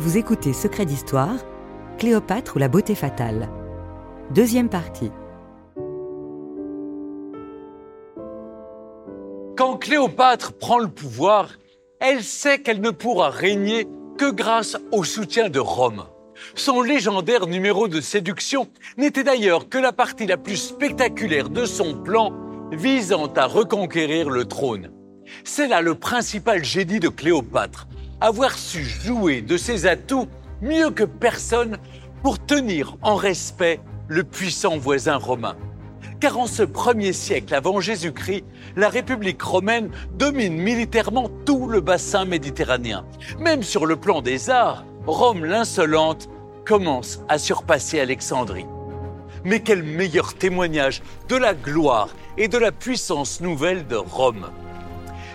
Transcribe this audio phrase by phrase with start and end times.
[0.00, 1.34] Vous écoutez Secret d'Histoire,
[1.98, 3.48] Cléopâtre ou la beauté fatale.
[4.32, 5.10] Deuxième partie.
[9.56, 11.48] Quand Cléopâtre prend le pouvoir,
[11.98, 16.04] elle sait qu'elle ne pourra régner que grâce au soutien de Rome.
[16.54, 18.68] Son légendaire numéro de séduction
[18.98, 22.32] n'était d'ailleurs que la partie la plus spectaculaire de son plan
[22.70, 24.92] visant à reconquérir le trône.
[25.42, 27.88] C'est là le principal génie de Cléopâtre,
[28.20, 30.28] avoir su jouer de ses atouts
[30.60, 31.78] mieux que personne
[32.22, 35.56] pour tenir en respect le puissant voisin romain.
[36.20, 38.44] Car en ce premier siècle avant Jésus-Christ,
[38.74, 43.04] la République romaine domine militairement tout le bassin méditerranéen.
[43.38, 46.28] Même sur le plan des arts, Rome l'insolente
[46.66, 48.66] commence à surpasser Alexandrie.
[49.44, 54.50] Mais quel meilleur témoignage de la gloire et de la puissance nouvelle de Rome.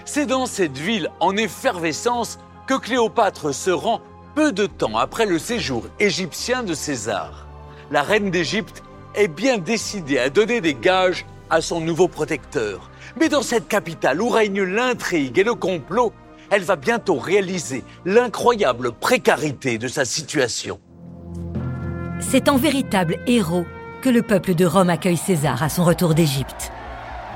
[0.05, 4.01] C'est dans cette ville en effervescence que Cléopâtre se rend
[4.35, 7.47] peu de temps après le séjour égyptien de César.
[7.91, 8.83] La reine d'Égypte
[9.15, 12.89] est bien décidée à donner des gages à son nouveau protecteur.
[13.19, 16.13] Mais dans cette capitale où règne l'intrigue et le complot,
[16.49, 20.79] elle va bientôt réaliser l'incroyable précarité de sa situation.
[22.19, 23.65] C'est en véritable héros
[24.01, 26.71] que le peuple de Rome accueille César à son retour d'Égypte.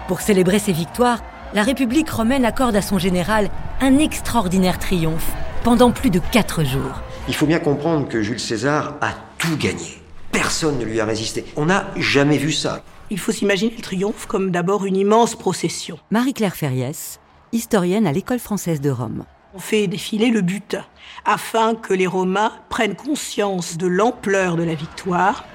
[0.07, 1.19] Pour célébrer ses victoires,
[1.53, 5.31] la République romaine accorde à son général un extraordinaire triomphe
[5.63, 7.01] pendant plus de quatre jours.
[7.27, 10.01] Il faut bien comprendre que Jules César a tout gagné.
[10.31, 11.45] Personne ne lui a résisté.
[11.55, 12.83] On n'a jamais vu ça.
[13.09, 15.97] Il faut s'imaginer le triomphe comme d'abord une immense procession.
[16.11, 17.19] Marie-Claire Ferriès,
[17.53, 19.23] historienne à l'École française de Rome.
[19.55, 20.83] On fait défiler le butin
[21.25, 25.45] afin que les Romains prennent conscience de l'ampleur de la victoire.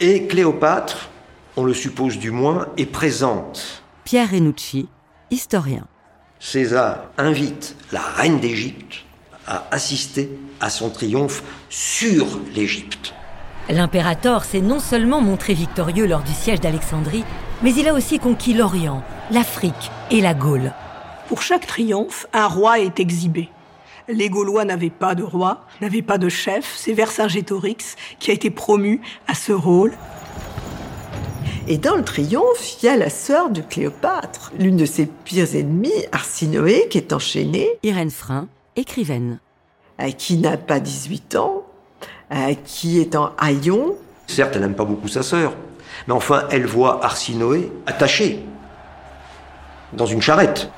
[0.00, 1.10] Et Cléopâtre,
[1.56, 3.82] on le suppose du moins, est présente.
[4.04, 4.88] Pierre Renucci,
[5.30, 5.86] historien.
[6.40, 9.04] César invite la reine d'Égypte
[9.46, 13.14] à assister à son triomphe sur l'Égypte.
[13.68, 17.24] L'impérator s'est non seulement montré victorieux lors du siège d'Alexandrie,
[17.62, 20.72] mais il a aussi conquis l'Orient, l'Afrique et la Gaule.
[21.28, 23.50] Pour chaque triomphe, un roi est exhibé.
[24.08, 26.72] Les Gaulois n'avaient pas de roi, n'avaient pas de chef.
[26.76, 29.92] C'est Vercingétorix qui a été promu à ce rôle.
[31.70, 35.54] Et dans le triomphe, il y a la sœur de Cléopâtre, l'une de ses pires
[35.54, 37.68] ennemies, Arsinoé, qui est enchaînée.
[37.82, 39.38] Irène Frein, écrivaine.
[40.16, 41.66] Qui n'a pas 18 ans,
[42.64, 43.96] qui est en haillon.
[44.28, 45.52] Certes, elle n'aime pas beaucoup sa sœur,
[46.06, 48.42] mais enfin, elle voit Arsinoé attaché
[49.92, 50.70] dans une charrette.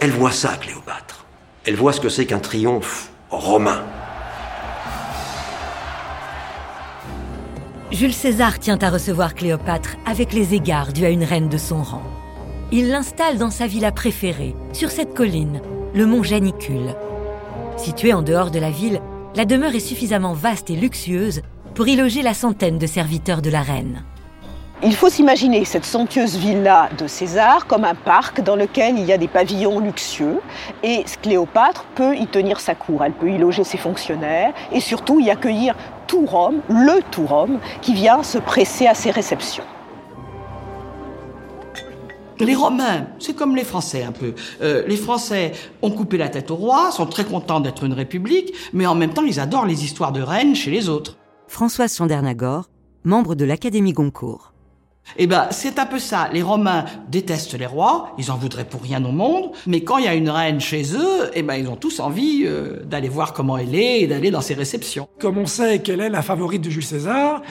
[0.00, 1.26] Elle voit ça, Cléopâtre.
[1.66, 3.84] Elle voit ce que c'est qu'un triomphe romain.
[7.92, 11.82] Jules César tient à recevoir Cléopâtre avec les égards dus à une reine de son
[11.82, 12.02] rang.
[12.72, 15.60] Il l'installe dans sa villa préférée, sur cette colline,
[15.94, 16.96] le mont Janicule.
[17.76, 19.00] Située en dehors de la ville,
[19.36, 21.42] la demeure est suffisamment vaste et luxueuse
[21.76, 24.02] pour y loger la centaine de serviteurs de la reine.
[24.82, 29.12] Il faut s'imaginer cette somptueuse villa de César comme un parc dans lequel il y
[29.12, 30.40] a des pavillons luxueux
[30.82, 35.18] et Cléopâtre peut y tenir sa cour, elle peut y loger ses fonctionnaires et surtout
[35.18, 35.74] y accueillir
[36.06, 39.64] tout Rome, le tout Rome, qui vient se presser à ses réceptions.
[42.38, 44.34] Les Romains, c'est comme les Français un peu.
[44.60, 48.52] Euh, les Français ont coupé la tête au roi, sont très contents d'être une république,
[48.74, 51.16] mais en même temps ils adorent les histoires de reines chez les autres.
[51.48, 52.68] Françoise Chandernagor,
[53.04, 54.52] membre de l'Académie Goncourt.
[55.16, 56.28] Eh ben, c'est un peu ça.
[56.32, 60.04] Les Romains détestent les rois, ils en voudraient pour rien au monde, mais quand il
[60.04, 63.32] y a une reine chez eux, eh ben, ils ont tous envie euh, d'aller voir
[63.32, 65.08] comment elle est et d'aller dans ses réceptions.
[65.18, 67.42] Comme on sait qu'elle est la favorite de Jules César,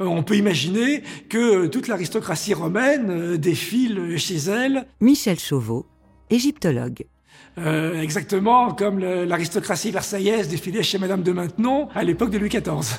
[0.00, 4.86] euh, on peut imaginer que toute l'aristocratie romaine euh, défile chez elle.
[5.00, 5.86] Michel Chauveau,
[6.30, 7.06] égyptologue.
[7.56, 12.98] exactement comme l'aristocratie versaillaise défilait chez Madame de Maintenon à l'époque de Louis XIV.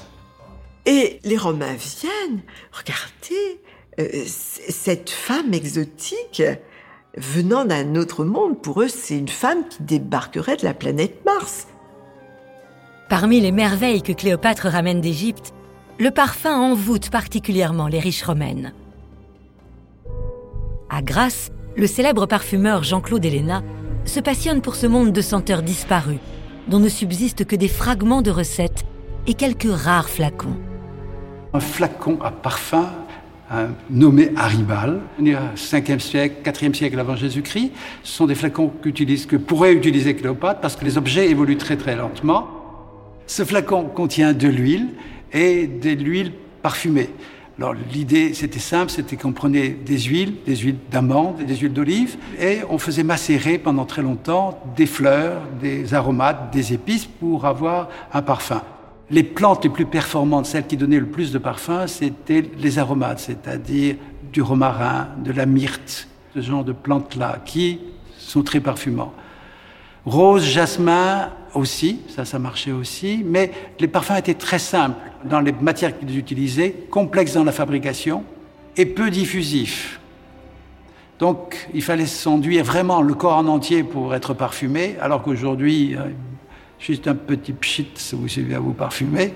[0.85, 3.59] Et les Romains viennent, regardez,
[3.97, 6.43] cette femme exotique
[7.17, 11.67] venant d'un autre monde, pour eux, c'est une femme qui débarquerait de la planète Mars.
[13.09, 15.53] Parmi les merveilles que Cléopâtre ramène d'Égypte,
[15.99, 18.73] le parfum envoûte particulièrement les riches romaines.
[20.89, 23.63] À Grasse, le célèbre parfumeur Jean-Claude Héléna
[24.05, 26.19] se passionne pour ce monde de senteurs disparus,
[26.67, 28.85] dont ne subsistent que des fragments de recettes
[29.27, 30.57] et quelques rares flacons.
[31.53, 32.89] Un flacon à parfum
[33.89, 37.71] nommé Haribal, 5e siècle, 4e siècle avant Jésus-Christ.
[38.03, 41.95] Ce sont des flacons que pourrait utiliser Cléopâtre parce que les objets évoluent très très
[41.95, 42.47] lentement.
[43.27, 44.87] Ce flacon contient de l'huile
[45.33, 46.31] et de l'huile
[46.61, 47.09] parfumée.
[47.57, 51.71] Alors l'idée, c'était simple, c'était qu'on prenait des huiles, des huiles d'amande et des huiles
[51.71, 57.45] d'olive, et on faisait macérer pendant très longtemps des fleurs, des aromates, des épices pour
[57.45, 58.61] avoir un parfum.
[59.11, 63.19] Les plantes les plus performantes, celles qui donnaient le plus de parfum, c'était les aromates,
[63.19, 63.95] c'est-à-dire
[64.33, 67.79] du romarin, de la myrte, ce genre de plantes-là, qui
[68.17, 69.13] sont très parfumants.
[70.05, 75.51] Rose, jasmin aussi, ça, ça marchait aussi, mais les parfums étaient très simples dans les
[75.51, 78.23] matières qu'ils utilisaient, complexes dans la fabrication
[78.75, 79.99] et peu diffusifs.
[81.19, 86.09] Donc, il fallait s'enduire vraiment le corps en entier pour être parfumé, alors qu'aujourd'hui, euh,
[86.79, 89.33] juste un petit pchit, ça vous suffit à vous parfumer.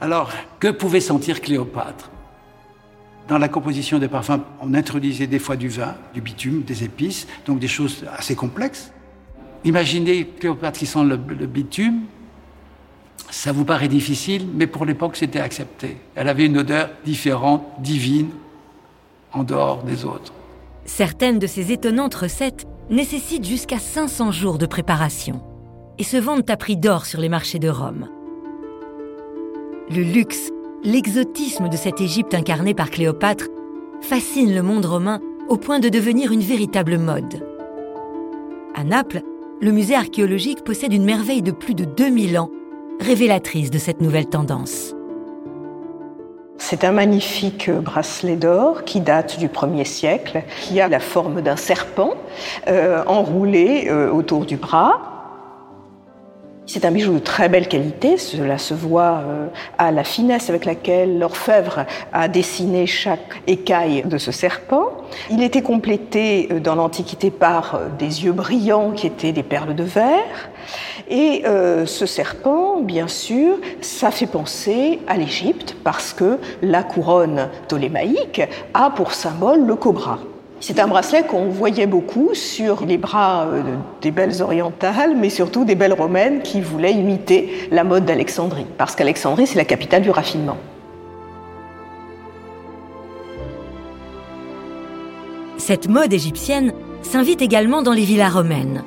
[0.00, 2.10] Alors, que pouvait sentir Cléopâtre?
[3.28, 7.26] Dans la composition des parfums, on introduisait des fois du vin, du bitume, des épices,
[7.46, 8.92] donc des choses assez complexes.
[9.64, 12.02] Imaginez Cléopâtre qui sent le, le bitume,
[13.30, 15.98] ça vous paraît difficile, mais pour l'époque, c'était accepté.
[16.14, 18.30] Elle avait une odeur différente, divine,
[19.32, 20.32] en dehors des autres.
[20.84, 25.42] Certaines de ces étonnantes recettes nécessitent jusqu'à 500 jours de préparation
[25.98, 28.08] et se vendent à prix d'or sur les marchés de Rome.
[29.90, 30.50] Le luxe,
[30.82, 33.48] l'exotisme de cette Égypte incarnée par Cléopâtre
[34.00, 37.44] fascine le monde romain au point de devenir une véritable mode.
[38.74, 39.22] À Naples,
[39.60, 42.50] le musée archéologique possède une merveille de plus de 2000 ans,
[43.00, 44.94] révélatrice de cette nouvelle tendance.
[46.62, 51.56] C'est un magnifique bracelet d'or qui date du 1er siècle, qui a la forme d'un
[51.56, 52.12] serpent
[52.68, 55.10] euh, enroulé euh, autour du bras.
[56.72, 60.64] C'est un bijou de très belle qualité, cela se voit euh, à la finesse avec
[60.64, 64.90] laquelle l'orfèvre a dessiné chaque écaille de ce serpent.
[65.30, 69.74] Il était complété euh, dans l'Antiquité par euh, des yeux brillants qui étaient des perles
[69.74, 70.50] de verre.
[71.10, 77.48] Et euh, ce serpent, bien sûr, ça fait penser à l'Égypte parce que la couronne
[77.66, 78.42] ptolémaïque
[78.74, 80.20] a pour symbole le cobra.
[80.60, 83.62] C'est un bracelet qu'on voyait beaucoup sur les bras euh,
[84.02, 88.94] des belles orientales, mais surtout des belles romaines qui voulaient imiter la mode d'Alexandrie, parce
[88.94, 90.58] qu'Alexandrie, c'est la capitale du raffinement.
[95.56, 96.72] Cette mode égyptienne
[97.02, 98.84] s'invite également dans les villas romaines.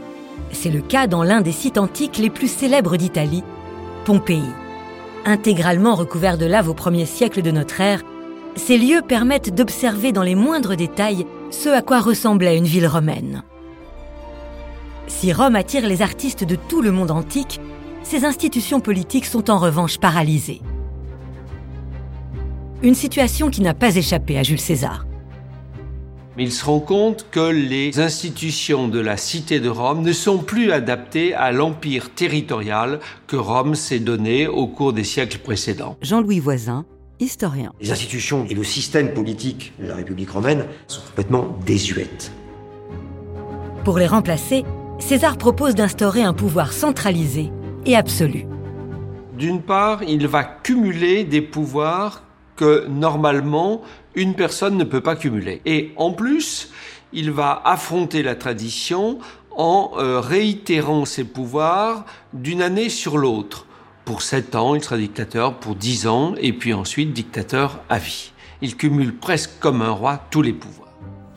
[0.52, 3.44] C'est le cas dans l'un des sites antiques les plus célèbres d'Italie,
[4.06, 4.44] Pompéi.
[5.26, 8.02] Intégralement recouvert de lave au premier siècle de notre ère,
[8.56, 13.44] ces lieux permettent d'observer dans les moindres détails ce à quoi ressemblait une ville romaine.
[15.08, 17.60] Si Rome attire les artistes de tout le monde antique,
[18.04, 20.62] ses institutions politiques sont en revanche paralysées.
[22.82, 25.06] Une situation qui n'a pas échappé à Jules César.
[26.36, 30.40] Mais il se rend compte que les institutions de la cité de Rome ne sont
[30.40, 35.96] plus adaptées à l'empire territorial que Rome s'est donné au cours des siècles précédents.
[36.02, 36.86] Jean-Louis Voisin,
[37.20, 37.72] historien.
[37.80, 42.32] Les institutions et le système politique de la République romaine sont complètement désuètes.
[43.84, 44.64] Pour les remplacer,
[44.98, 47.52] César propose d'instaurer un pouvoir centralisé
[47.86, 48.48] et absolu.
[49.38, 52.24] D'une part, il va cumuler des pouvoirs
[52.56, 53.82] que normalement
[54.16, 55.62] une personne ne peut pas cumuler.
[55.66, 56.72] Et en plus,
[57.12, 59.20] il va affronter la tradition
[59.52, 63.66] en euh, réitérant ses pouvoirs d'une année sur l'autre.
[64.06, 68.32] Pour sept ans, il sera dictateur, pour dix ans, et puis ensuite dictateur à vie.
[68.62, 70.84] Il cumule presque comme un roi tous les pouvoirs.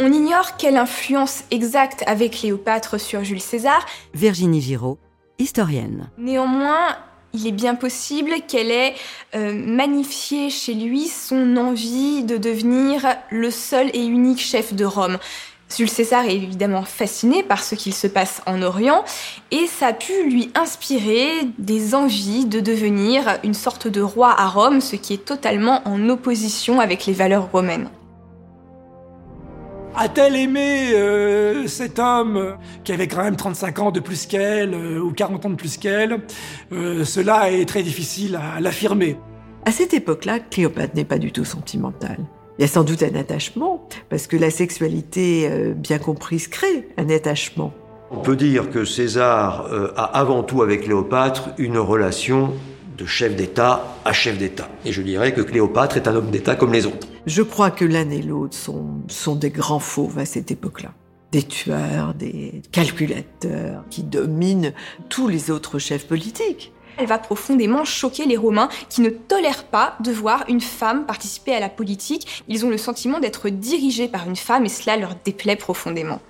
[0.00, 3.86] On ignore quelle influence exacte avait Cléopâtre sur Jules César.
[4.14, 4.98] Virginie Giraud,
[5.38, 6.10] historienne.
[6.18, 6.96] Néanmoins,
[7.34, 8.94] il est bien possible qu'elle ait
[9.34, 15.18] euh, magnifié chez lui son envie de devenir le seul et unique chef de Rome.
[15.74, 19.04] Jules César est évidemment fasciné par ce qu'il se passe en Orient
[19.50, 21.28] et ça a pu lui inspirer
[21.58, 26.08] des envies de devenir une sorte de roi à Rome, ce qui est totalement en
[26.08, 27.90] opposition avec les valeurs romaines.
[29.98, 35.00] A-t-elle aimé euh, cet homme qui avait quand même 35 ans de plus qu'elle euh,
[35.00, 36.18] ou 40 ans de plus qu'elle
[36.72, 39.16] euh, Cela est très difficile à, l'affirmer.
[39.64, 42.18] À cette époque-là, Cléopâtre n'est pas du tout sentimentale.
[42.58, 47.08] Il y a sans doute un attachement, parce que la sexualité bien comprise crée un
[47.08, 47.72] attachement.
[48.10, 52.52] On peut dire que César a avant tout avec Cléopâtre une relation
[52.96, 54.68] de chef d'État à chef d'État.
[54.86, 57.08] Et je dirais que Cléopâtre est un homme d'État comme les autres.
[57.26, 60.90] Je crois que l'un et l'autre sont, des grands fauves à cette époque-là.
[61.32, 64.72] Des tueurs, des calculateurs qui dominent
[65.08, 66.72] tous les autres chefs politiques.
[66.98, 71.52] Elle va profondément choquer les Romains qui ne tolèrent pas de voir une femme participer
[71.52, 72.44] à la politique.
[72.46, 76.20] Ils ont le sentiment d'être dirigés par une femme et cela leur déplaît profondément.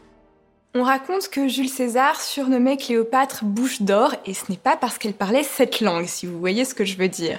[0.75, 5.15] On raconte que Jules César surnommait Cléopâtre bouche d'or et ce n'est pas parce qu'elle
[5.15, 7.39] parlait cette langue, si vous voyez ce que je veux dire.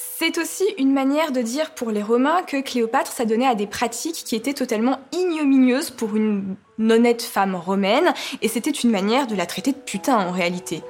[0.00, 4.22] C'est aussi une manière de dire pour les Romains que Cléopâtre s'adonnait à des pratiques
[4.24, 9.44] qui étaient totalement ignominieuses pour une honnête femme romaine, et c'était une manière de la
[9.44, 10.84] traiter de putain en réalité.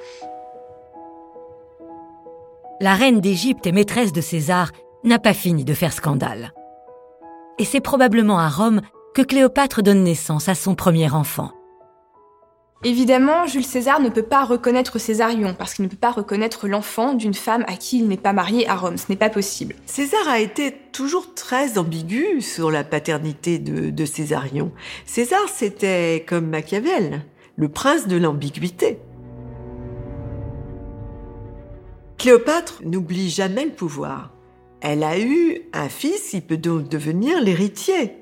[2.81, 4.73] La reine d'Égypte et maîtresse de César
[5.05, 6.53] n'a pas fini de faire scandale.
[7.59, 8.83] Et c'est probablement à Rome
[9.15, 11.53] que Cléopâtre donne naissance à son premier enfant.
[12.85, 17.14] Évidemment, Jules César ne peut pas reconnaître Césarion parce qu'il ne peut pas reconnaître l'enfant
[17.14, 18.97] d'une femme à qui il n'est pas marié à Rome.
[18.97, 19.75] Ce n'est pas possible.
[19.85, 24.70] César a été toujours très ambigu sur la paternité de, Césarion.
[25.06, 27.25] César, c'était comme Machiavel,
[27.56, 29.00] le prince de l'ambiguïté.
[32.16, 34.30] Cléopâtre n'oublie jamais le pouvoir.
[34.80, 38.17] Elle a eu un fils, il peut donc devenir l'héritier.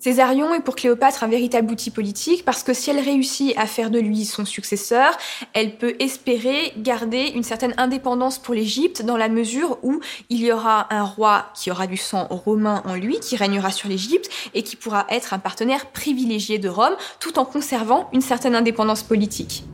[0.00, 3.90] Césarion est pour Cléopâtre un véritable outil politique parce que si elle réussit à faire
[3.90, 5.10] de lui son successeur,
[5.54, 9.98] elle peut espérer garder une certaine indépendance pour l'Égypte dans la mesure où
[10.30, 13.88] il y aura un roi qui aura du sang romain en lui, qui régnera sur
[13.88, 18.54] l'Égypte et qui pourra être un partenaire privilégié de Rome tout en conservant une certaine
[18.54, 19.64] indépendance politique.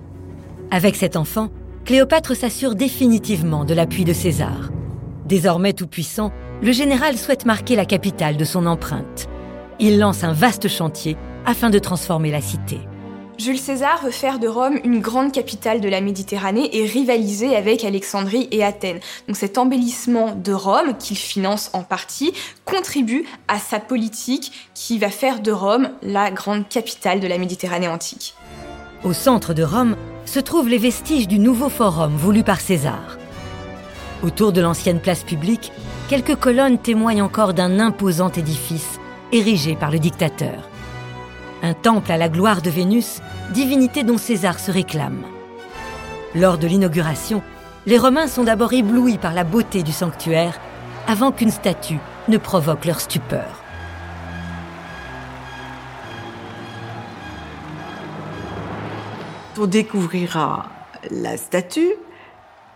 [0.71, 1.51] Avec cet enfant,
[1.85, 4.71] Cléopâtre s'assure définitivement de l'appui de César.
[5.27, 9.29] Désormais tout puissant, le général souhaite marquer la capitale de son empreinte
[9.81, 11.17] il lance un vaste chantier
[11.47, 12.81] afin de transformer la cité.
[13.37, 17.85] Jules César veut faire de Rome une grande capitale de la Méditerranée et rivaliser avec
[17.85, 19.01] Alexandrie et Athènes.
[19.27, 22.33] Donc cet embellissement de Rome, qu'il finance en partie,
[22.65, 27.89] contribue à sa politique qui va faire de Rome la grande capitale de la Méditerranée
[27.89, 28.35] antique.
[29.03, 33.19] Au centre de Rome se trouvent les vestiges du nouveau forum voulu par César.
[34.23, 35.73] Autour de l'ancienne place publique,
[36.09, 39.01] quelques colonnes témoignent encore d'un imposant édifice
[39.35, 40.69] érigé par le dictateur.
[41.63, 45.25] Un temple à la gloire de Vénus, divinité dont César se réclame.
[46.35, 47.43] Lors de l'inauguration,
[47.87, 50.61] les Romains sont d'abord éblouis par la beauté du sanctuaire
[51.09, 51.99] avant qu'une statue
[52.29, 53.61] ne provoque leur stupeur.
[59.59, 60.67] On découvrira
[61.11, 61.93] la statue,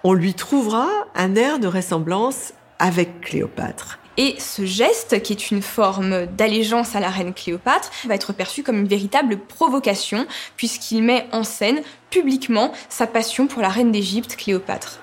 [0.04, 3.98] on lui trouvera un air de ressemblance avec Cléopâtre.
[4.20, 8.64] Et ce geste, qui est une forme d'allégeance à la reine Cléopâtre, va être perçu
[8.64, 14.34] comme une véritable provocation, puisqu'il met en scène publiquement sa passion pour la reine d'Égypte,
[14.34, 14.98] Cléopâtre.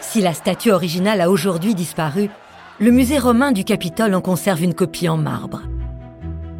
[0.00, 2.28] Si la statue originale a aujourd'hui disparu,
[2.80, 5.62] le musée romain du Capitole en conserve une copie en marbre.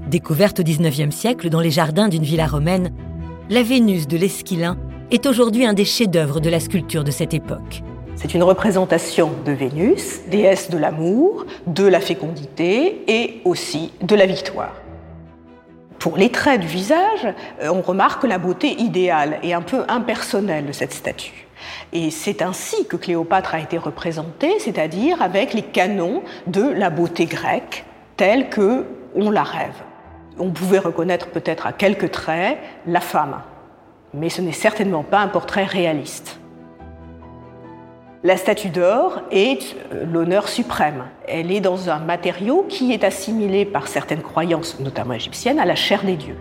[0.06, 2.92] Découverte au XIXe siècle dans les jardins d'une villa romaine,
[3.48, 4.78] la Vénus de l'Esquilin
[5.10, 7.82] est aujourd'hui un des chefs-d'œuvre de la sculpture de cette époque.
[8.20, 14.26] C'est une représentation de Vénus, déesse de l'amour, de la fécondité et aussi de la
[14.26, 14.74] victoire.
[15.98, 17.26] Pour les traits du visage,
[17.62, 21.46] euh, on remarque la beauté idéale et un peu impersonnelle de cette statue.
[21.94, 27.24] Et c'est ainsi que Cléopâtre a été représentée, c'est-à-dire avec les canons de la beauté
[27.24, 27.86] grecque,
[28.18, 28.84] telle que
[29.14, 29.82] on la rêve.
[30.38, 33.40] On pouvait reconnaître peut-être à quelques traits la femme,
[34.12, 36.39] mais ce n'est certainement pas un portrait réaliste.
[38.22, 41.04] La statue d'or est euh, l'honneur suprême.
[41.26, 45.74] Elle est dans un matériau qui est assimilé par certaines croyances, notamment égyptiennes, à la
[45.74, 46.36] chair des dieux.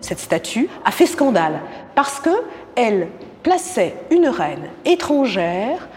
[0.00, 1.60] Cette statue a fait scandale
[1.96, 3.08] parce qu'elle
[3.42, 5.88] plaçait une reine étrangère,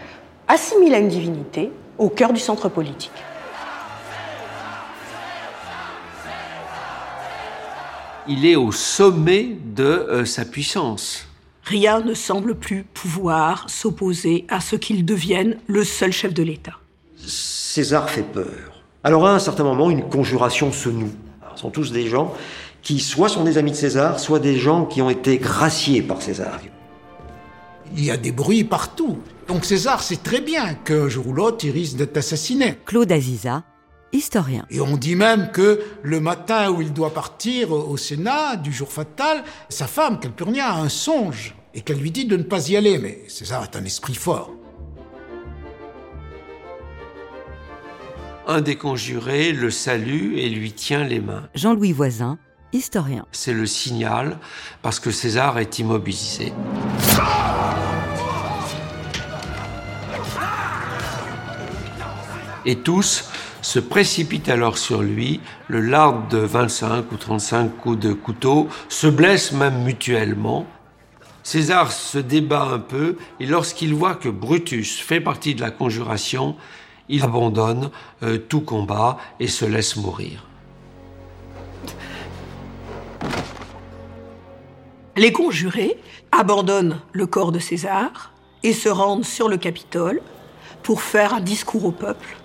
[0.48, 3.12] assimilée à une divinité, au cœur du centre politique.
[8.26, 11.27] Il est au sommet de euh, sa puissance.
[11.68, 16.78] Rien ne semble plus pouvoir s'opposer à ce qu'il devienne le seul chef de l'État.
[17.18, 18.82] César fait peur.
[19.04, 21.12] Alors à un certain moment, une conjuration se noue.
[21.54, 22.32] ce sont tous des gens
[22.80, 26.22] qui soit sont des amis de César, soit des gens qui ont été graciés par
[26.22, 26.58] César.
[27.94, 29.18] Il y a des bruits partout.
[29.46, 32.78] Donc César sait très bien qu'un jour ou l'autre, il risque d'être assassiné.
[32.86, 33.62] Claude Aziza,
[34.14, 34.64] historien.
[34.70, 38.90] Et on dit même que le matin où il doit partir au Sénat, du jour
[38.90, 42.76] fatal, sa femme, Calpurnia, a un songe et qu'elle lui dit de ne pas y
[42.76, 44.50] aller, mais César est un esprit fort.
[48.48, 51.48] Un des conjurés le salue et lui tient les mains.
[51.54, 52.36] Jean-Louis Voisin,
[52.72, 53.26] historien.
[53.30, 54.38] C'est le signal
[54.82, 56.52] parce que César est immobilisé.
[62.66, 63.30] Et tous
[63.62, 69.06] se précipitent alors sur lui, le lardent de 25 ou 35 coups de couteau, se
[69.06, 70.66] blessent même mutuellement.
[71.42, 76.56] César se débat un peu et lorsqu'il voit que Brutus fait partie de la conjuration,
[77.08, 77.90] il abandonne
[78.22, 80.44] euh, tout combat et se laisse mourir.
[85.16, 85.98] Les conjurés
[86.30, 90.20] abandonnent le corps de César et se rendent sur le Capitole
[90.82, 92.36] pour faire un discours au peuple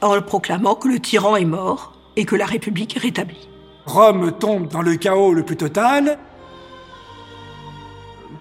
[0.00, 3.48] en proclamant que le tyran est mort et que la République est rétablie.
[3.86, 6.18] Rome tombe dans le chaos le plus total.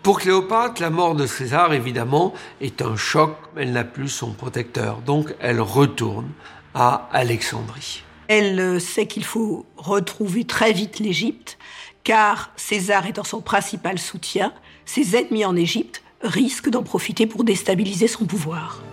[0.05, 3.35] Pour Cléopâtre, la mort de César, évidemment, est un choc.
[3.57, 4.99] Elle n'a plus son protecteur.
[4.99, 6.29] Donc, elle retourne
[6.75, 8.03] à Alexandrie.
[8.27, 11.57] Elle sait qu'il faut retrouver très vite l'Égypte,
[12.03, 14.53] car César étant son principal soutien,
[14.85, 18.83] ses ennemis en Égypte risquent d'en profiter pour déstabiliser son pouvoir.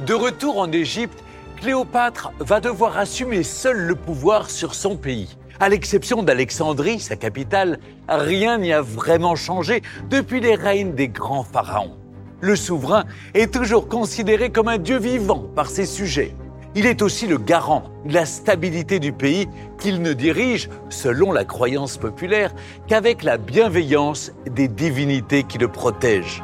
[0.00, 1.22] De retour en Égypte,
[1.58, 5.36] Cléopâtre va devoir assumer seule le pouvoir sur son pays.
[5.62, 11.44] À l'exception d'Alexandrie, sa capitale, rien n'y a vraiment changé depuis les règnes des grands
[11.44, 11.98] pharaons.
[12.40, 16.34] Le souverain est toujours considéré comme un dieu vivant par ses sujets.
[16.74, 19.48] Il est aussi le garant de la stabilité du pays
[19.78, 22.54] qu'il ne dirige, selon la croyance populaire,
[22.86, 26.42] qu'avec la bienveillance des divinités qui le protègent.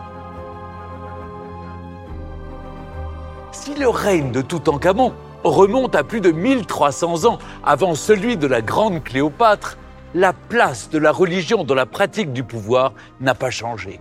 [3.52, 5.14] Si le règne de Toutankhamon
[5.44, 9.78] remonte à plus de 1300 ans avant celui de la grande Cléopâtre,
[10.14, 14.00] la place de la religion dans la pratique du pouvoir n'a pas changé.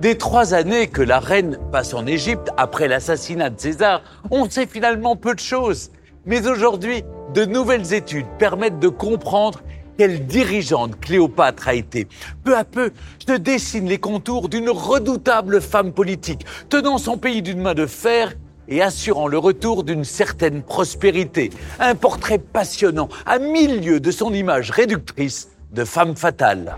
[0.00, 4.66] Des trois années que la reine passe en Égypte après l'assassinat de César, on sait
[4.66, 5.90] finalement peu de choses.
[6.26, 9.60] Mais aujourd'hui, de nouvelles études permettent de comprendre
[9.98, 12.08] quelle dirigeante Cléopâtre a été.
[12.44, 12.90] Peu à peu,
[13.24, 18.34] se dessinent les contours d'une redoutable femme politique, tenant son pays d'une main de fer
[18.68, 21.50] et assurant le retour d'une certaine prospérité.
[21.78, 26.76] Un portrait passionnant, à mille lieues de son image réductrice de femme fatale.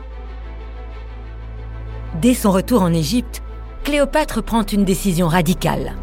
[2.20, 3.42] Dès son retour en Égypte,
[3.82, 5.94] Cléopâtre prend une décision radicale.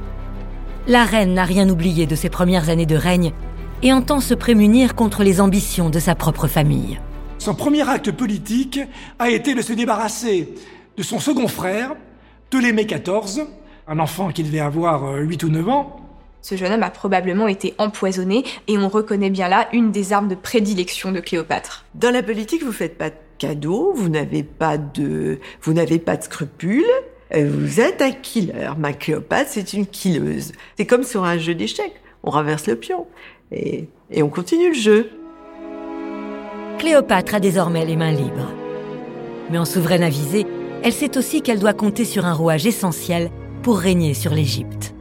[0.87, 3.33] La reine n'a rien oublié de ses premières années de règne
[3.83, 6.99] et entend se prémunir contre les ambitions de sa propre famille.
[7.37, 8.79] Son premier acte politique
[9.17, 10.53] a été de se débarrasser
[10.97, 11.95] de son second frère,
[12.49, 13.45] Ptolémée XIV,
[13.91, 15.97] un enfant qui devait avoir 8 euh, ou 9 ans.
[16.41, 20.29] Ce jeune homme a probablement été empoisonné et on reconnaît bien là une des armes
[20.29, 21.85] de prédilection de Cléopâtre.
[21.93, 26.15] Dans la politique, vous faites pas de cadeaux, vous n'avez pas de, vous n'avez pas
[26.15, 26.85] de scrupules.
[27.35, 28.71] Euh, vous êtes un killer.
[28.77, 30.53] Ma Cléopâtre, c'est une killeuse.
[30.77, 32.01] C'est comme sur un jeu d'échecs.
[32.23, 33.07] On renverse le pion
[33.51, 35.09] et, on continue le jeu.
[36.79, 38.53] Cléopâtre a désormais les mains libres.
[39.49, 40.47] Mais en souveraine avisée,
[40.81, 43.29] elle sait aussi qu'elle doit compter sur un rouage essentiel
[43.63, 44.93] pour régner sur l'Égypte.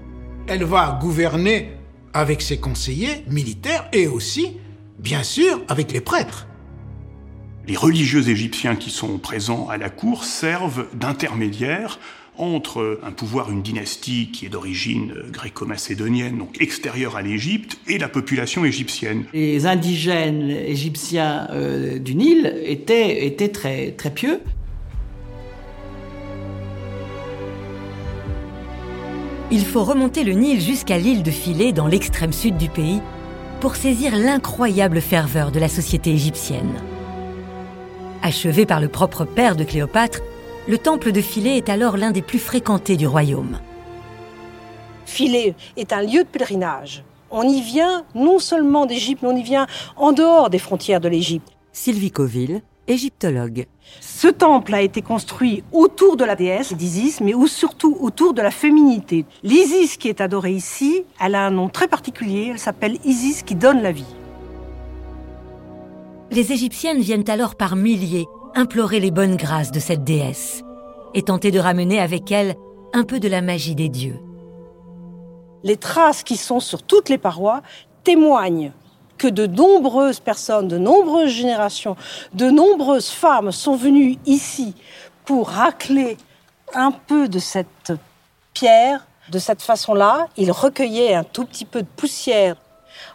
[0.47, 1.73] Elle va gouverner
[2.13, 4.57] avec ses conseillers militaires et aussi,
[4.99, 6.47] bien sûr, avec les prêtres.
[7.67, 11.99] Les religieux égyptiens qui sont présents à la cour servent d'intermédiaires
[12.37, 18.09] entre un pouvoir, une dynastie qui est d'origine gréco-macédonienne, donc extérieure à l'Égypte, et la
[18.09, 19.25] population égyptienne.
[19.35, 24.41] Les indigènes égyptiens euh, du Nil étaient, étaient très, très pieux.
[29.53, 33.01] Il faut remonter le Nil jusqu'à l'île de Philæ, dans l'extrême sud du pays,
[33.61, 36.81] pour saisir l'incroyable ferveur de la société égyptienne.
[38.23, 40.21] Achevé par le propre père de Cléopâtre,
[40.69, 43.59] le temple de Philæ est alors l'un des plus fréquentés du royaume.
[45.05, 47.03] Philæ est un lieu de pèlerinage.
[47.33, 51.09] On y vient non seulement d'Égypte, mais on y vient en dehors des frontières de
[51.09, 51.49] l'Égypte.
[51.73, 53.67] Sylvie Coville, égyptologue.
[54.01, 58.51] Ce temple a été construit autour de la déesse d'Isis, mais surtout autour de la
[58.51, 59.25] féminité.
[59.43, 63.55] L'Isis qui est adorée ici, elle a un nom très particulier, elle s'appelle Isis qui
[63.55, 64.15] donne la vie.
[66.31, 70.63] Les Égyptiennes viennent alors par milliers implorer les bonnes grâces de cette déesse
[71.15, 72.55] et tenter de ramener avec elle
[72.93, 74.19] un peu de la magie des dieux.
[75.63, 77.63] Les traces qui sont sur toutes les parois
[78.05, 78.73] témoignent
[79.21, 81.95] que de nombreuses personnes, de nombreuses générations,
[82.33, 84.75] de nombreuses femmes sont venues ici
[85.27, 86.17] pour racler
[86.73, 87.93] un peu de cette
[88.55, 89.07] pierre.
[89.29, 92.57] De cette façon-là, ils recueillaient un tout petit peu de poussière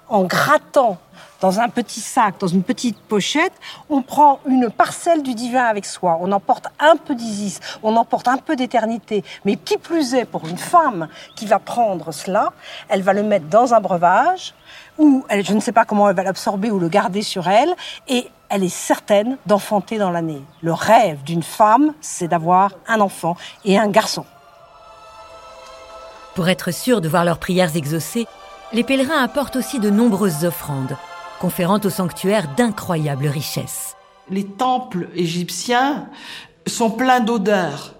[0.07, 0.97] en grattant
[1.41, 3.53] dans un petit sac, dans une petite pochette,
[3.89, 6.17] on prend une parcelle du divin avec soi.
[6.21, 9.23] On emporte un peu d'Isis, on emporte un peu d'éternité.
[9.43, 12.51] Mais qui plus est, pour une femme qui va prendre cela,
[12.89, 14.53] elle va le mettre dans un breuvage,
[14.97, 17.75] ou elle, je ne sais pas comment elle va l'absorber ou le garder sur elle,
[18.07, 20.41] et elle est certaine d'enfanter dans l'année.
[20.61, 23.35] Le rêve d'une femme, c'est d'avoir un enfant
[23.65, 24.25] et un garçon.
[26.33, 28.27] Pour être sûr de voir leurs prières exaucées,
[28.75, 30.97] les pèlerins apportent aussi de nombreuses offrandes,
[31.39, 33.95] conférant au sanctuaire d'incroyables richesses.
[34.29, 36.09] Les temples égyptiens
[36.67, 37.93] sont pleins d'odeurs.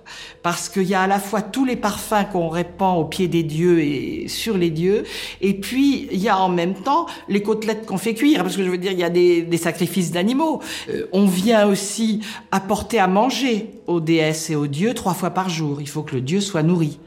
[0.43, 3.41] parce qu'il y a à la fois tous les parfums qu'on répand au pied des
[3.41, 5.03] dieux et sur les dieux,
[5.41, 8.63] et puis il y a en même temps les côtelettes qu'on fait cuire, parce que
[8.63, 10.61] je veux dire, il y a des, sacrifices d'animaux.
[10.89, 12.19] Euh, on vient aussi
[12.51, 15.81] apporter à manger aux déesses et aux dieux trois fois par jour.
[15.81, 16.99] Il faut que le dieu soit nourri.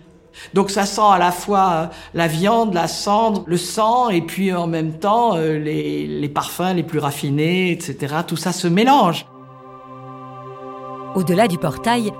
[0.54, 4.52] Donc ça sent à la fois euh, la viande, la cendre, le sang, et puis
[4.52, 8.16] en même temps euh, les parfums les plus raffinés, etc.
[8.26, 9.26] Tout ça se mélange.
[11.14, 12.12] Au-delà du portail,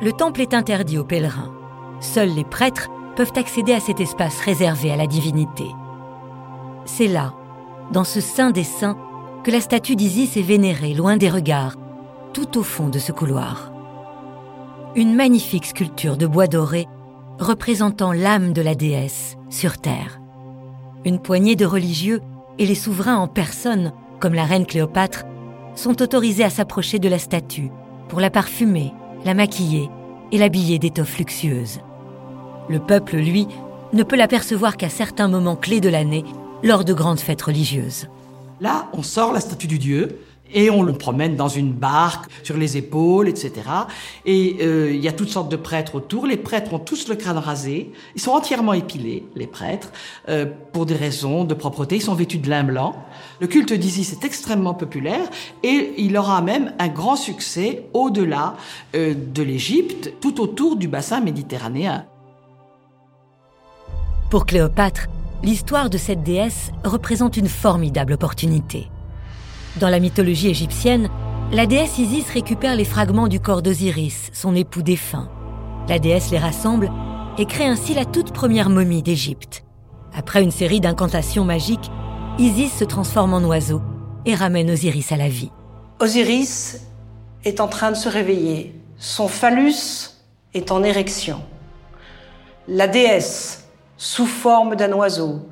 [0.00, 1.52] le temple est interdit aux pèlerins.
[2.00, 5.66] Seuls les prêtres peuvent accéder à cet espace réservé à la divinité.
[6.84, 7.32] C'est là,
[7.92, 8.98] dans ce saint des saints,
[9.44, 11.76] que la statue d'Isis est vénérée, loin des regards,
[12.32, 13.72] tout au fond de ce couloir.
[14.96, 16.86] Une magnifique sculpture de bois doré
[17.38, 20.20] représentant l'âme de la déesse sur Terre.
[21.04, 22.20] Une poignée de religieux
[22.58, 25.24] et les souverains en personne, comme la reine Cléopâtre,
[25.74, 27.70] sont autorisés à s'approcher de la statue
[28.08, 28.92] pour la parfumer,
[29.24, 29.90] la maquiller
[30.32, 31.80] et l'habiller d'étoffes luxueuses.
[32.68, 33.48] Le peuple, lui,
[33.92, 36.24] ne peut l'apercevoir qu'à certains moments clés de l'année,
[36.62, 38.08] lors de grandes fêtes religieuses.
[38.60, 40.18] Là, on sort la statue du dieu,
[40.52, 43.52] et on le promène dans une barque, sur les épaules, etc.
[44.24, 46.26] Et euh, il y a toutes sortes de prêtres autour.
[46.26, 47.92] Les prêtres ont tous le crâne rasé.
[48.14, 49.90] Ils sont entièrement épilés, les prêtres,
[50.28, 51.96] euh, pour des raisons de propreté.
[51.96, 52.94] Ils sont vêtus de lin blanc.
[53.40, 55.28] Le culte d'Isis est extrêmement populaire
[55.62, 58.56] et il aura même un grand succès au-delà
[58.94, 62.06] euh, de l'Égypte, tout autour du bassin méditerranéen.
[64.30, 65.06] Pour Cléopâtre,
[65.42, 68.88] l'histoire de cette déesse représente une formidable opportunité.
[69.80, 71.08] Dans la mythologie égyptienne,
[71.50, 75.28] la déesse Isis récupère les fragments du corps d'Osiris, son époux défunt.
[75.88, 76.92] La déesse les rassemble
[77.38, 79.64] et crée ainsi la toute première momie d'Égypte.
[80.16, 81.90] Après une série d'incantations magiques,
[82.38, 83.82] Isis se transforme en oiseau
[84.26, 85.50] et ramène Osiris à la vie.
[85.98, 86.80] Osiris
[87.44, 88.80] est en train de se réveiller.
[88.96, 90.10] Son phallus
[90.54, 91.42] est en érection.
[92.68, 95.48] La déesse, sous forme d'un oiseau,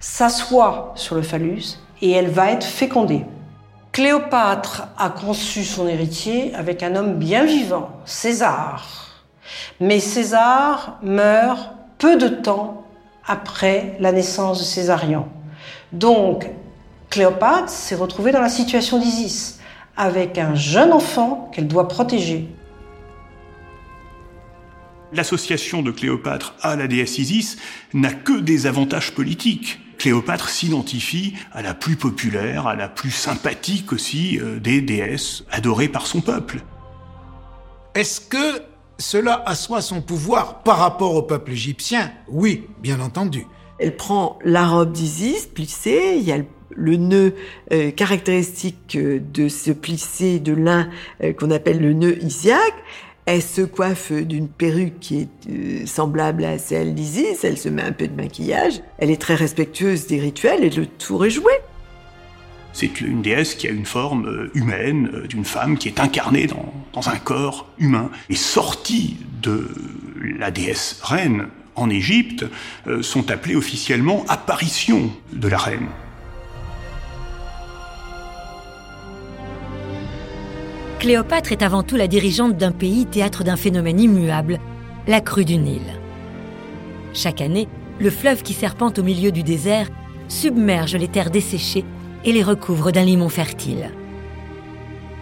[0.00, 3.24] s'assoit sur le phallus et elle va être fécondée.
[3.92, 8.86] Cléopâtre a conçu son héritier avec un homme bien vivant, César.
[9.80, 12.84] Mais César meurt peu de temps
[13.26, 15.28] après la naissance de Césarion.
[15.92, 16.48] Donc,
[17.10, 19.58] Cléopâtre s'est retrouvée dans la situation d'Isis,
[19.96, 22.48] avec un jeune enfant qu'elle doit protéger.
[25.12, 27.56] L'association de Cléopâtre à la déesse Isis
[27.92, 29.80] n'a que des avantages politiques.
[30.00, 35.88] Cléopâtre s'identifie à la plus populaire, à la plus sympathique aussi euh, des déesses adorées
[35.88, 36.62] par son peuple.
[37.94, 38.62] Est-ce que
[38.96, 42.12] cela assoit son pouvoir par rapport au peuple égyptien?
[42.28, 43.46] Oui, bien entendu.
[43.78, 46.38] Elle prend la robe d'Isis plissée, il y a
[46.70, 47.34] le, nœud
[47.70, 50.88] euh, caractéristique euh, de ce plissé de lin
[51.38, 52.82] qu'on appelle le nœud isiaque.
[53.26, 57.82] Elle se coiffe d'une perruque qui est euh, semblable à celle d'Isis, elle se met
[57.82, 61.52] un peu de maquillage, elle est très respectueuse des rituels et le tour est joué.
[62.72, 66.46] C'est une déesse qui a une forme euh, humaine, euh, d'une femme qui est incarnée
[66.46, 68.10] dans, un corps humain.
[68.28, 69.68] Et sorties de
[70.38, 72.44] la déesse reine en Égypte
[73.00, 75.86] sont appelées officiellement apparitions de la reine.
[81.00, 84.58] Cléopâtre est avant tout la dirigeante d'un pays théâtre d'un phénomène immuable,
[85.08, 85.80] la crue du Nil.
[87.14, 89.88] Chaque année, le fleuve qui serpente au milieu du désert
[90.28, 91.86] submerge les terres desséchées
[92.26, 93.90] et les recouvre d'un limon fertile.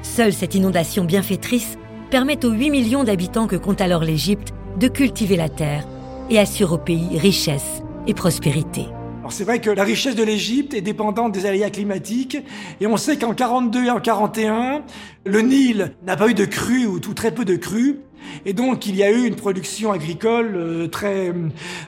[0.02, 1.78] Seule cette inondation bienfaitrice
[2.10, 5.84] permet aux 8 millions d'habitants que compte alors l'Égypte de cultiver la terre
[6.28, 8.86] et assure au pays richesse et prospérité
[9.30, 12.38] c'est vrai que la richesse de l'Égypte est dépendante des aléas climatiques,
[12.80, 14.82] et on sait qu'en 42 et en 41,
[15.24, 18.00] le Nil n'a pas eu de crue ou tout très peu de crue,
[18.44, 21.32] et donc il y a eu une production agricole euh, très,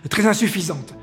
[0.09, 0.95] très insuffisante.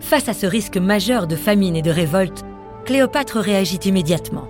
[0.00, 2.44] Face à ce risque majeur de famine et de révolte,
[2.84, 4.46] Cléopâtre réagit immédiatement.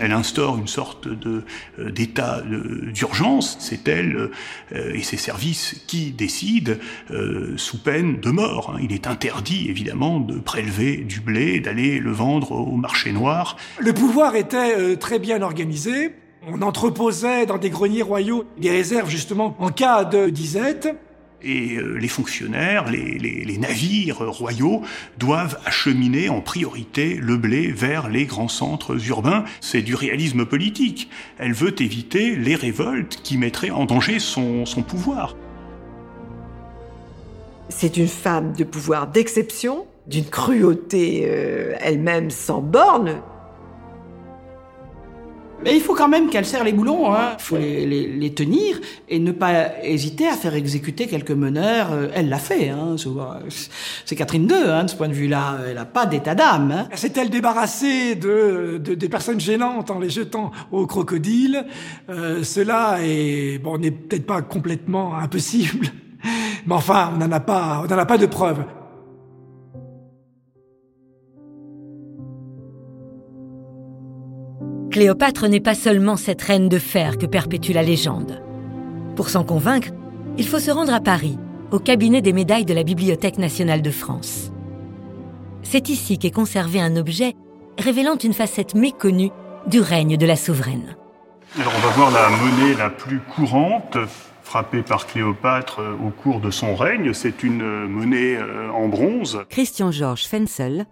[0.00, 1.44] Elle instaure une sorte de
[1.78, 3.56] euh, d'état d'urgence.
[3.60, 4.30] C'est elle
[4.72, 6.72] euh, et ses services qui décident
[7.10, 8.74] euh, sous peine de mort.
[8.74, 8.80] Hein.
[8.82, 13.56] Il est interdit évidemment de prélever du blé, d'aller le vendre au marché noir.
[13.78, 16.14] Le pouvoir était très bien organisé.
[16.48, 20.88] On entreposait dans des greniers royaux des réserves justement en cas de disette.
[21.42, 24.82] Et euh, les fonctionnaires, les, navires royaux
[25.18, 29.44] doivent acheminer en priorité le blé vers les grands centres urbains.
[29.60, 31.10] C'est du réalisme politique.
[31.38, 35.36] Elle veut éviter les révoltes qui mettraient en danger son, pouvoir.
[37.68, 43.20] C'est une femme de pouvoir d'exception, d'une cruauté euh, elle-même sans borne.
[45.62, 47.34] Mais il faut quand même qu'elle serre les boulons, hein.
[47.38, 51.92] Il faut les, les, les, tenir et ne pas hésiter à faire exécuter quelques meneurs.
[51.92, 52.96] Euh, elle l'a fait, hein.
[54.06, 55.58] C'est Catherine II, hein, de ce point de vue-là.
[55.68, 56.72] Elle n'a pas d'état d'âme.
[56.72, 56.88] Hein.
[56.94, 61.66] S'est-elle débarrassée de, de, des personnes gênantes en les jetant au crocodile?
[62.08, 65.88] Euh, Cela est, bon, n'est peut-être pas complètement impossible.
[66.66, 68.64] Mais enfin, on n'en a pas, on n'en a pas de preuves.
[74.90, 78.42] Cléopâtre n'est pas seulement cette reine de fer que perpétue la légende.
[79.14, 79.90] Pour s'en convaincre,
[80.36, 81.38] il faut se rendre à Paris,
[81.70, 84.50] au cabinet des médailles de la Bibliothèque nationale de France.
[85.62, 87.34] C'est ici qu'est conservé un objet
[87.78, 89.30] révélant une facette méconnue
[89.66, 90.96] du règne de la souveraine.
[91.58, 93.96] Alors on va voir la monnaie la plus courante
[94.42, 97.12] frappée par Cléopâtre euh, au cours de son règne.
[97.12, 99.44] C'est une euh, monnaie euh, en bronze.
[99.48, 100.86] Christian Georges Fensel,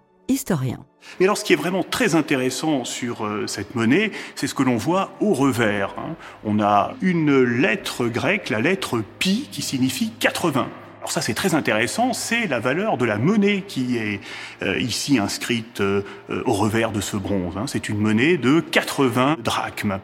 [1.19, 4.63] Mais alors, ce qui est vraiment très intéressant sur euh, cette monnaie, c'est ce que
[4.63, 5.95] l'on voit au revers.
[5.97, 6.15] Hein.
[6.43, 10.69] On a une lettre grecque, la lettre pi, qui signifie 80.
[10.99, 14.19] Alors ça, c'est très intéressant, c'est la valeur de la monnaie qui est
[14.61, 16.03] euh, ici inscrite euh,
[16.45, 17.55] au revers de ce bronze.
[17.57, 17.65] Hein.
[17.67, 19.99] C'est une monnaie de 80 drachmes.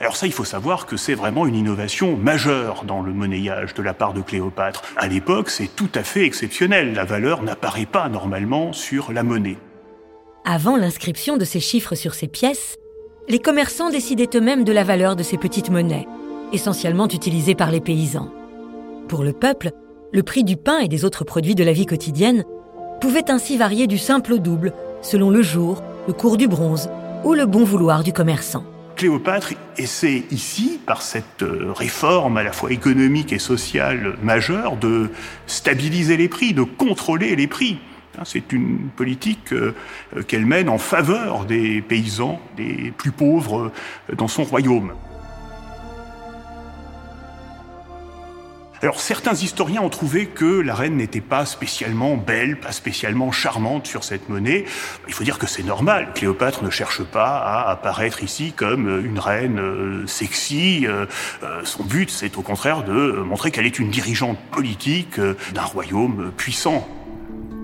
[0.00, 3.82] Alors ça, il faut savoir que c'est vraiment une innovation majeure dans le monnayage de
[3.82, 4.82] la part de Cléopâtre.
[4.96, 6.94] À l'époque, c'est tout à fait exceptionnel.
[6.94, 9.56] La valeur n'apparaît pas normalement sur la monnaie.
[10.44, 12.76] Avant l'inscription de ces chiffres sur ces pièces,
[13.28, 16.08] les commerçants décidaient eux-mêmes de la valeur de ces petites monnaies,
[16.52, 18.32] essentiellement utilisées par les paysans.
[19.06, 19.70] Pour le peuple,
[20.12, 22.44] le prix du pain et des autres produits de la vie quotidienne
[23.02, 24.72] pouvait ainsi varier du simple au double,
[25.02, 26.88] selon le jour, le cours du bronze
[27.22, 28.64] ou le bon vouloir du commerçant.
[28.96, 35.10] Cléopâtre essaie ici, par cette euh, réforme à la fois économique et sociale majeure, de
[35.46, 37.78] stabiliser les prix, de contrôler les prix.
[38.18, 39.74] Hein, c'est une politique euh,
[40.16, 43.72] euh, qu'elle mène en faveur des paysans, des plus pauvres
[44.10, 44.94] euh, dans son royaume.
[48.82, 53.86] Alors certains historiens ont trouvé que la reine n'était pas spécialement belle, pas spécialement charmante
[53.86, 54.64] sur cette monnaie.
[55.06, 56.12] Il faut dire que c'est normal.
[56.14, 60.86] Cléopâtre ne cherche pas à apparaître ici comme une reine sexy.
[61.64, 65.20] Son but, c'est au contraire de montrer qu'elle est une dirigeante politique
[65.52, 66.88] d'un royaume puissant.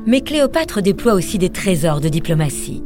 [0.06, 2.84] Mais Cléopâtre déploie aussi des trésors de diplomatie.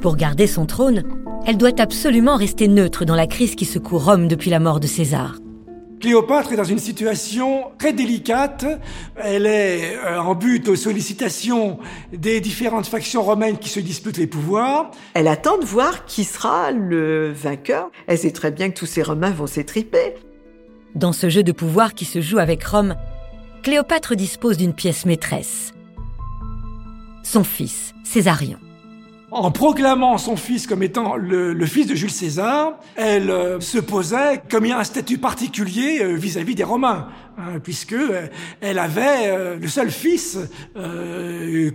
[0.00, 1.02] Pour garder son trône,
[1.46, 4.86] elle doit absolument rester neutre dans la crise qui secoue Rome depuis la mort de
[4.86, 5.36] César.
[6.00, 8.64] Cléopâtre est dans une situation très délicate.
[9.16, 11.78] Elle est euh, en but aux sollicitations
[12.12, 14.92] des différentes factions romaines qui se disputent les pouvoirs.
[15.14, 17.90] Elle attend de voir qui sera le vainqueur.
[18.06, 20.14] Elle sait très bien que tous ces Romains vont s'étriper.
[20.94, 22.94] Dans ce jeu de pouvoir qui se joue avec Rome,
[23.64, 25.72] Cléopâtre dispose d'une pièce maîtresse,
[27.28, 28.58] son fils, Césarion.
[29.30, 34.40] En proclamant son fils comme étant le, fils de Jules César, elle euh, se posait
[34.50, 38.28] comme il y a un statut particulier euh, vis-à-vis des Romains, hein, puisque euh,
[38.62, 40.38] elle avait le seul fils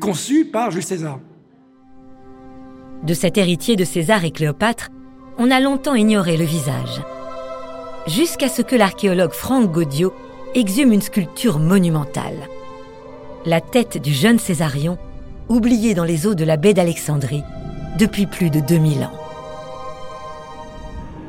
[0.02, 1.20] conçu par Jules César.
[3.04, 4.90] De cet héritier de César et Cléopâtre,
[5.38, 7.02] on a longtemps ignoré le visage.
[8.08, 10.14] Jusqu'à ce que l'archéologue Franck Gaudio
[10.56, 12.50] exhume une sculpture monumentale.
[13.46, 14.98] La tête du jeune Césarion
[15.50, 17.44] oublié dans les eaux de la baie d'Alexandrie
[17.98, 19.14] depuis plus de 2000 ans.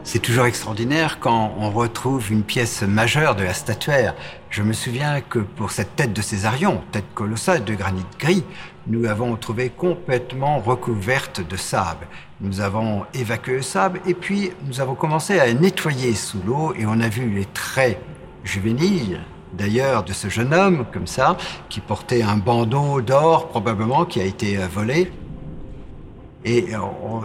[0.06, 4.14] C'est toujours extraordinaire quand on retrouve une pièce majeure de la statuaire.
[4.50, 8.44] Je me souviens que pour cette tête de Césarion, tête colossale de granit gris,
[8.86, 12.06] nous l'avons trouvée complètement recouverte de sable.
[12.42, 16.84] Nous avons évacué le sable et puis nous avons commencé à nettoyer sous l'eau et
[16.84, 17.98] on a vu les traits
[18.44, 19.20] juvéniles
[19.56, 21.36] d'ailleurs de ce jeune homme, comme ça,
[21.68, 25.10] qui portait un bandeau d'or, probablement, qui a été euh, volé.
[26.44, 26.78] Et euh,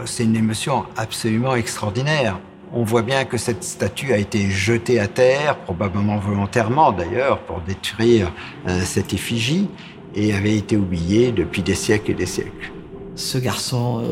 [0.05, 2.39] c'est une émotion absolument extraordinaire.
[2.73, 7.61] On voit bien que cette statue a été jetée à terre, probablement volontairement d'ailleurs, pour
[7.61, 8.31] détruire
[8.67, 9.67] euh, cette effigie,
[10.15, 12.71] et avait été oubliée depuis des siècles et des siècles.
[13.15, 14.03] Ce garçon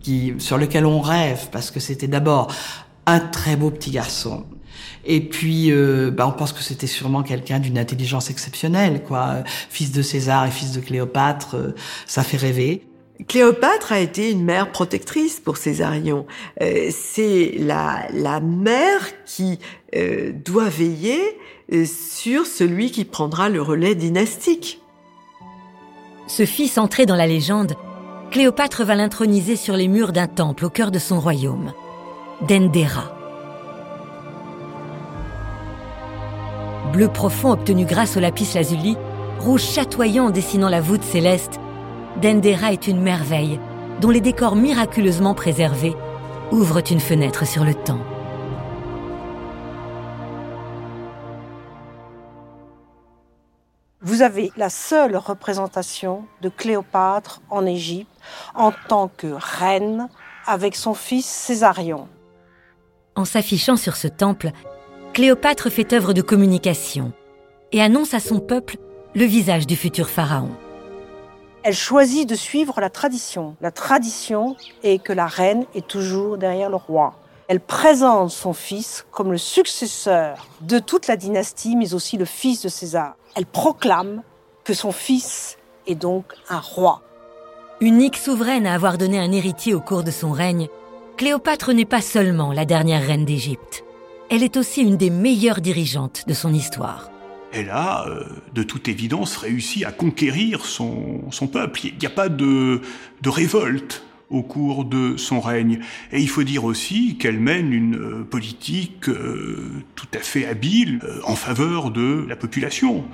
[0.00, 2.48] qui, sur lequel on rêve, parce que c'était d'abord
[3.06, 4.44] un très beau petit garçon,
[5.04, 9.42] et puis, euh, bah, on pense que c'était sûrement quelqu'un d'une intelligence exceptionnelle, quoi.
[9.70, 11.74] Fils de César et fils de Cléopâtre, euh,
[12.06, 12.84] ça fait rêver.
[13.26, 16.26] Cléopâtre a été une mère protectrice pour Césarion.
[16.62, 19.58] Euh, c'est la, la mère qui
[20.44, 21.22] doit veiller
[21.86, 24.82] sur celui qui prendra le relais dynastique.
[26.26, 27.74] Ce fils entré dans la légende,
[28.30, 31.72] Cléopâtre va l'introniser sur les murs d'un temple au cœur de son royaume,
[32.46, 33.17] Dendera.
[36.88, 38.96] Bleu profond obtenu grâce au lapis lazuli,
[39.38, 41.60] rouge chatoyant dessinant la voûte céleste,
[42.20, 43.60] Dendera est une merveille
[44.00, 45.94] dont les décors miraculeusement préservés
[46.50, 48.00] ouvrent une fenêtre sur le temps.
[54.00, 58.10] Vous avez la seule représentation de Cléopâtre en Égypte
[58.54, 60.08] en tant que reine
[60.46, 62.08] avec son fils Césarion.
[63.14, 64.50] En s'affichant sur ce temple,
[65.12, 67.12] Cléopâtre fait œuvre de communication
[67.72, 68.76] et annonce à son peuple
[69.14, 70.50] le visage du futur pharaon.
[71.64, 73.56] Elle choisit de suivre la tradition.
[73.60, 77.14] La tradition est que la reine est toujours derrière le roi.
[77.48, 82.62] Elle présente son fils comme le successeur de toute la dynastie, mais aussi le fils
[82.62, 83.16] de César.
[83.34, 84.22] Elle proclame
[84.64, 87.02] que son fils est donc un roi.
[87.80, 90.68] Unique souveraine à avoir donné un héritier au cours de son règne,
[91.16, 93.82] Cléopâtre n'est pas seulement la dernière reine d'Égypte.
[94.30, 97.10] Elle est aussi une des meilleures dirigeantes de son histoire.
[97.50, 101.86] Elle a, euh, de toute évidence, réussi à conquérir son, son peuple.
[101.86, 102.82] Il n'y a pas de,
[103.22, 105.80] de révolte au cours de son règne.
[106.12, 111.00] Et il faut dire aussi qu'elle mène une euh, politique euh, tout à fait habile
[111.04, 113.04] euh, en faveur de la population.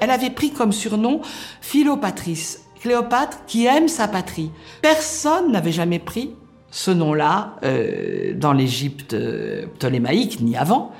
[0.00, 1.22] Elle avait pris comme surnom
[1.60, 4.52] Philopatrice, Cléopâtre qui aime sa patrie.
[4.82, 6.34] Personne n'avait jamais pris
[6.74, 10.90] ce nom-là euh, dans l'Égypte euh, ptolémaïque, ni avant.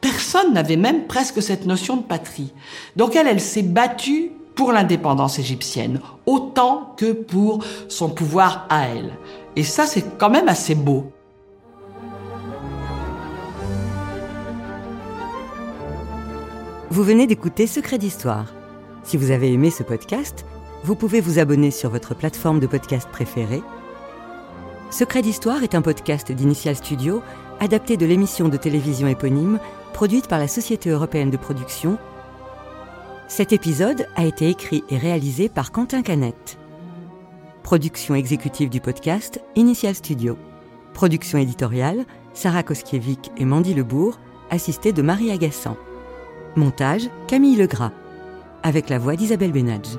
[0.00, 2.52] Personne n'avait même presque cette notion de patrie.
[2.94, 9.10] Donc elle, elle s'est battue pour l'indépendance égyptienne, autant que pour son pouvoir à elle.
[9.56, 11.10] Et ça, c'est quand même assez beau.
[16.90, 18.54] Vous venez d'écouter Secret d'Histoire.
[19.02, 20.46] Si vous avez aimé ce podcast,
[20.84, 23.62] vous pouvez vous abonner sur votre plateforme de podcast préférée.
[24.94, 27.20] Secret d'Histoire est un podcast d'Initial Studio
[27.58, 29.58] adapté de l'émission de télévision éponyme
[29.92, 31.98] produite par la Société européenne de production.
[33.26, 36.58] Cet épisode a été écrit et réalisé par Quentin Canette.
[37.64, 40.38] Production exécutive du podcast Initial Studio.
[40.92, 45.74] Production éditoriale Sarah Koskiewicz et Mandy Lebourg, assistée de Marie Agassan.
[46.54, 47.90] Montage Camille Legras,
[48.62, 49.98] avec la voix d'Isabelle Benadj.